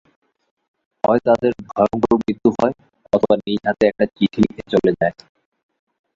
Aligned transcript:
হয় 1.03 1.21
তাদের 1.27 1.51
ভয়ঙ্কর 1.67 2.15
মৃত্যু 2.21 2.49
হয় 2.57 2.73
নতুবা 3.13 3.35
নিজ 3.39 3.59
হাতে 3.67 3.83
একটা 3.87 4.05
চিঠি 4.15 4.39
লিখে 4.43 4.63
চলে 4.71 4.91
যায়। 4.99 5.15